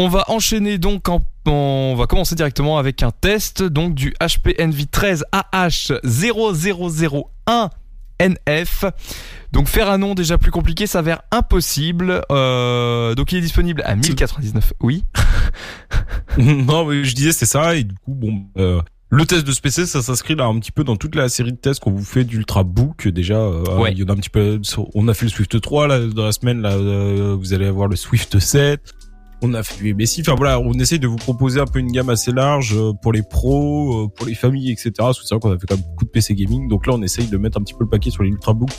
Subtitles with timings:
[0.00, 4.54] On va enchaîner donc en on va commencer directement avec un test donc du HP
[4.62, 7.70] Envy 13 AH0001
[8.20, 8.84] NF.
[9.50, 12.22] Donc faire un nom déjà plus compliqué s'avère impossible.
[12.30, 14.72] Euh, donc il est disponible à 1099.
[14.82, 15.02] Oui.
[16.38, 18.44] non, mais je disais c'est ça et du coup bon.
[18.56, 18.80] Euh,
[19.10, 21.50] le test de ce PC, ça s'inscrit là un petit peu dans toute la série
[21.50, 23.38] de tests qu'on vous fait d'Ultrabook déjà.
[23.38, 23.90] Euh, Ouais.
[23.90, 24.60] Il y en a un petit peu.
[24.94, 26.76] On a fait le Swift 3 là dans la semaine là.
[27.34, 28.94] vous allez avoir le Swift 7.
[29.42, 30.22] On a fait du MSI.
[30.22, 33.12] Enfin voilà, on essaye de vous proposer un peu une gamme assez large euh, pour
[33.12, 34.90] les pros, euh, pour les familles, etc.
[34.98, 36.68] Parce que c'est vrai qu'on a fait quand même beaucoup de PC gaming.
[36.68, 38.70] Donc là, on essaye de mettre un petit peu le paquet sur les Ultrabook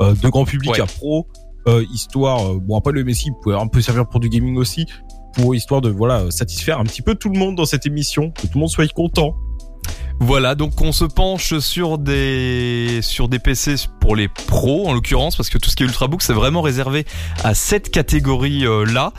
[0.00, 0.80] euh, de grand public Ouais.
[0.80, 1.26] à pro,
[1.68, 2.52] euh, histoire.
[2.52, 4.86] euh, bon après le MSI peut un peu servir pour du gaming aussi,
[5.34, 8.42] pour histoire de voilà satisfaire un petit peu tout le monde dans cette émission, que
[8.42, 9.34] tout le monde soit content.
[10.18, 15.36] Voilà, donc on se penche sur des sur des PC pour les pros en l'occurrence
[15.36, 17.04] parce que tout ce qui est ultrabook c'est vraiment réservé
[17.44, 19.12] à cette catégorie là.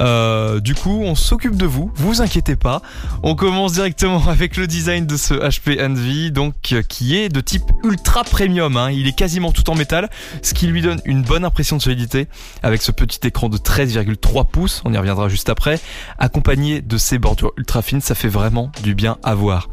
[0.00, 2.82] Euh, du coup, on s'occupe de vous, vous inquiétez pas.
[3.22, 7.40] On commence directement avec le design de ce HP Envy donc euh, qui est de
[7.40, 8.90] type ultra premium hein.
[8.90, 10.08] Il est quasiment tout en métal,
[10.42, 12.28] ce qui lui donne une bonne impression de solidité
[12.62, 15.80] avec ce petit écran de 13,3 pouces, on y reviendra juste après,
[16.18, 19.68] accompagné de ces bordures ultra fines, ça fait vraiment du bien à voir.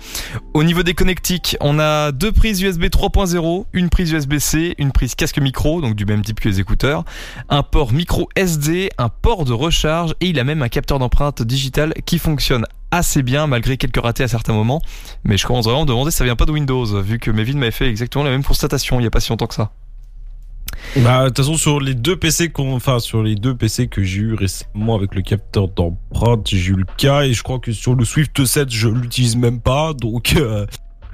[0.71, 5.37] Niveau des connectiques, on a deux prises USB 3.0, une prise USB-C, une prise casque
[5.37, 7.03] micro, donc du même type que les écouteurs,
[7.49, 11.41] un port micro SD, un port de recharge et il a même un capteur d'empreinte
[11.41, 14.81] digitale qui fonctionne assez bien malgré quelques ratés à certains moments.
[15.25, 17.57] Mais je commence vraiment à demander si ça vient pas de Windows, vu que Mevin
[17.57, 19.71] m'avait fait exactement la même constatation il y a pas si longtemps que ça.
[20.97, 24.03] Bah de toute façon sur les deux PC qu'on, enfin sur les deux PC que
[24.03, 27.71] j'ai eu récemment avec le capteur d'empreinte, j'ai eu le cas et je crois que
[27.71, 30.33] sur le Swift 7 je l'utilise même pas, donc.
[30.37, 30.65] euh,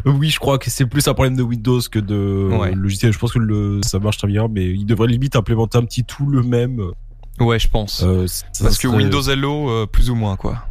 [0.05, 2.73] Oui, je crois que c'est plus un problème de Windows que de Ouais.
[2.73, 3.11] logiciel.
[3.11, 6.03] Je pense que le, ça marche très bien, mais il devrait limite implémenter un petit
[6.03, 6.81] tout le même.
[7.39, 8.03] Ouais, je pense.
[8.03, 8.25] Euh,
[8.61, 10.66] Parce que serait- Windows Hello, euh, plus ou moins quoi.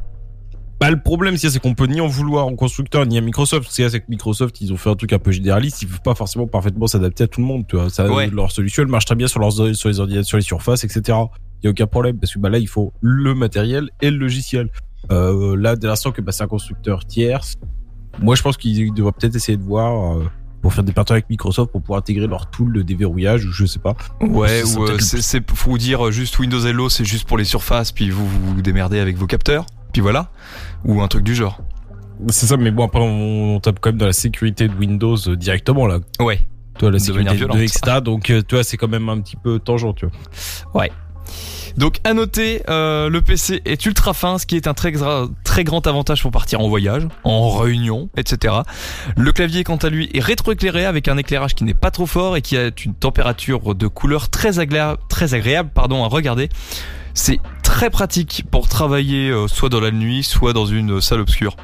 [0.87, 3.67] Bah, le problème, c'est qu'on peut ni en vouloir au constructeur ni à Microsoft.
[3.73, 5.83] C'est que Microsoft, ils ont fait un truc un peu généraliste.
[5.83, 7.65] Ils peuvent pas forcément parfaitement s'adapter à tout le monde.
[7.67, 8.31] Tu vois, ça, Ouais.
[8.31, 11.19] leur solution, elle marche très bien sur leurs sur les ordinateurs, sur les surfaces, etc.
[11.61, 14.17] Il y a aucun problème parce que bah là, il faut le matériel et le
[14.17, 14.71] logiciel.
[15.11, 17.57] Euh, là, dès l'instant que bah, c'est un constructeur tierce,
[18.23, 20.19] moi, je pense qu'ils devraient peut-être essayer de voir.
[20.19, 20.25] euh,
[20.63, 23.67] pour faire des partenariats avec Microsoft pour pouvoir intégrer leur tool de déverrouillage ou je
[23.67, 23.95] sais pas.
[24.21, 28.11] Ouais, ou euh, c'est, faut dire juste Windows Hello, c'est juste pour les surfaces, puis
[28.11, 29.65] vous, vous démerdez avec vos capteurs,
[29.97, 30.29] puis voilà,
[30.85, 31.59] ou un truc du genre.
[32.29, 35.17] C'est ça, mais bon après on, on tape quand même dans la sécurité de Windows
[35.27, 36.01] euh, directement là.
[36.21, 36.39] Ouais.
[36.79, 38.01] Toi la De sécurité de.
[38.01, 40.85] Donc euh, tu vois c'est quand même un petit peu tangent tu vois.
[41.79, 44.93] Donc à noter, euh, le PC est ultra fin, ce qui est un très,
[45.45, 48.55] très grand avantage pour partir en voyage, en réunion, etc.
[49.17, 52.37] Le clavier quant à lui est rétroéclairé avec un éclairage qui n'est pas trop fort
[52.37, 56.51] et qui a une température de couleur très agréable, très agréable pardon, à regarder.
[57.15, 57.41] C'est
[57.77, 61.57] très pratique pour travailler euh, soit dans la nuit, soit dans une salle obscure.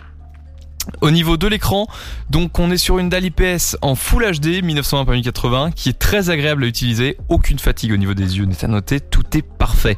[1.00, 1.86] Au niveau de l'écran,
[2.28, 5.98] donc on est sur une dalle IPS en Full HD 1920 par 1080 qui est
[5.98, 9.40] très agréable à utiliser, aucune fatigue au niveau des yeux n'est à noter, tout est
[9.40, 9.96] parfait.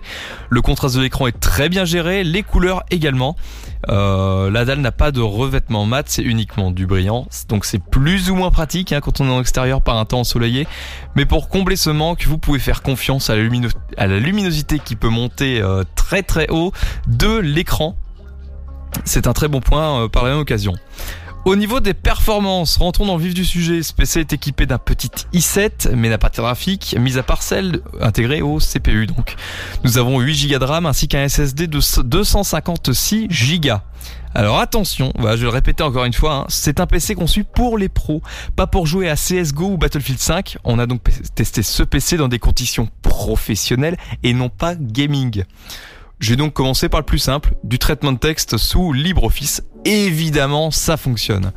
[0.50, 3.34] Le contraste de l'écran est très bien géré, les couleurs également.
[3.88, 8.30] Euh, la dalle n'a pas de revêtement mat, c'est uniquement du brillant, donc c'est plus
[8.30, 10.66] ou moins pratique hein, quand on est en extérieur par un temps ensoleillé.
[11.16, 15.60] Mais pour combler ce manque, vous pouvez faire confiance à la, luminosité qui peut monter
[15.60, 16.72] euh, très très haut
[17.06, 17.96] de l'écran.
[19.04, 20.74] C'est un très bon point euh, par la même occasion.
[21.44, 23.82] Au niveau des performances, rentrons dans le vif du sujet.
[23.82, 27.42] Ce PC est équipé d'un petit i7, mais n'a pas de graphique, mis à part
[27.42, 29.36] celle intégrée au CPU donc.
[29.84, 33.28] Nous avons 8 Go de RAM ainsi qu'un SSD de 256
[33.60, 33.74] Go.
[34.34, 37.76] Alors attention, je vais le répéter encore une fois, hein, c'est un PC conçu pour
[37.76, 38.22] les pros,
[38.56, 40.56] pas pour jouer à CSGO ou Battlefield 5.
[40.64, 41.02] On a donc
[41.34, 45.44] testé ce PC dans des conditions professionnelles et non pas gaming.
[46.20, 49.62] J'ai donc commencé par le plus simple, du traitement de texte sous LibreOffice.
[49.84, 51.52] Évidemment, ça fonctionne.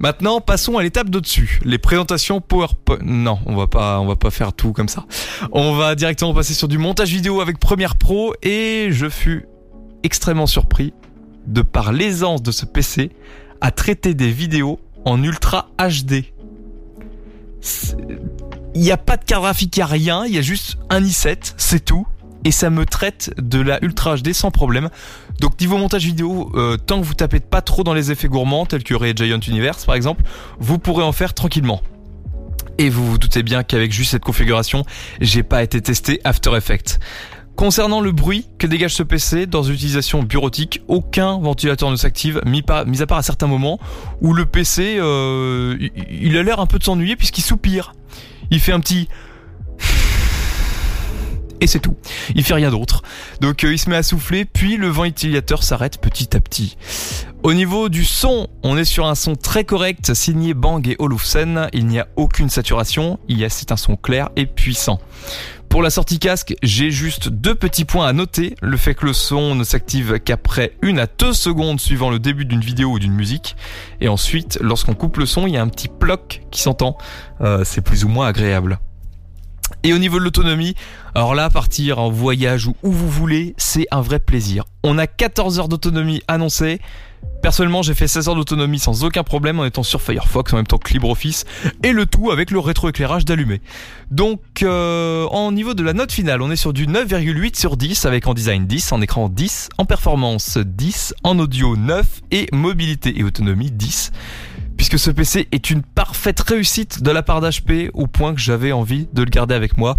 [0.00, 1.60] Maintenant, passons à l'étape de dessus.
[1.62, 2.98] Les présentations PowerPoint.
[3.02, 5.04] Non, on va pas, on va pas faire tout comme ça.
[5.52, 9.44] On va directement passer sur du montage vidéo avec Premiere Pro et je fus
[10.02, 10.94] extrêmement surpris
[11.46, 13.10] de par l'aisance de ce PC
[13.60, 16.24] à traiter des vidéos en Ultra HD.
[18.74, 20.78] Il n'y a pas de carte graphique, il n'y a rien, il y a juste
[20.88, 22.06] un i7, c'est tout.
[22.44, 24.88] Et ça me traite de la Ultra HD sans problème.
[25.40, 28.66] Donc niveau montage vidéo, euh, tant que vous tapez pas trop dans les effets gourmands,
[28.66, 30.22] tels que Ray Giant Universe par exemple,
[30.58, 31.82] vous pourrez en faire tranquillement.
[32.78, 34.84] Et vous vous doutez bien qu'avec juste cette configuration,
[35.20, 36.98] j'ai pas été testé After Effects.
[37.56, 42.40] Concernant le bruit que dégage ce PC dans une utilisation bureautique, aucun ventilateur ne s'active,
[42.46, 43.78] mis, à part à certains moments
[44.22, 45.76] où le PC, euh,
[46.10, 47.92] il a l'air un peu de s'ennuyer puisqu'il soupire.
[48.50, 49.08] Il fait un petit
[51.60, 51.96] Et c'est tout.
[52.34, 53.02] Il fait rien d'autre.
[53.40, 56.76] Donc euh, il se met à souffler, puis le vent utilisateur s'arrête petit à petit.
[57.42, 61.68] Au niveau du son, on est sur un son très correct, signé Bang et Olufsen.
[61.72, 63.18] Il n'y a aucune saturation.
[63.28, 65.00] Il y a, c'est un son clair et puissant.
[65.70, 68.56] Pour la sortie casque, j'ai juste deux petits points à noter.
[68.60, 72.44] Le fait que le son ne s'active qu'après une à deux secondes suivant le début
[72.44, 73.54] d'une vidéo ou d'une musique.
[74.00, 76.98] Et ensuite, lorsqu'on coupe le son, il y a un petit ploc qui s'entend.
[77.40, 78.80] Euh, c'est plus ou moins agréable.
[79.82, 80.74] Et au niveau de l'autonomie,
[81.14, 84.64] alors là, partir en voyage ou où vous voulez, c'est un vrai plaisir.
[84.82, 86.80] On a 14 heures d'autonomie annoncées.
[87.42, 90.66] Personnellement, j'ai fait 16 heures d'autonomie sans aucun problème en étant sur Firefox en même
[90.66, 91.44] temps que LibreOffice
[91.82, 93.62] et le tout avec le rétroéclairage d'allumé.
[94.10, 98.04] Donc, euh, en niveau de la note finale, on est sur du 9,8 sur 10
[98.04, 103.18] avec en design 10, en écran 10, en performance 10, en audio 9 et mobilité
[103.18, 104.12] et autonomie 10
[104.80, 108.72] puisque ce PC est une parfaite réussite de la part d'HP au point que j'avais
[108.72, 109.98] envie de le garder avec moi.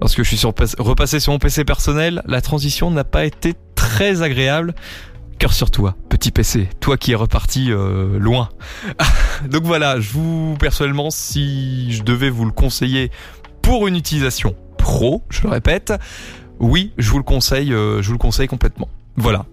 [0.00, 4.74] Lorsque je suis repassé sur mon PC personnel, la transition n'a pas été très agréable.
[5.38, 8.48] Cœur sur toi, petit PC, toi qui es reparti euh, loin.
[9.48, 13.12] Donc voilà, je vous personnellement, si je devais vous le conseiller
[13.62, 15.92] pour une utilisation pro, je le répète,
[16.58, 18.88] oui, je vous le conseille, euh, je vous le conseille complètement.
[19.16, 19.46] Voilà.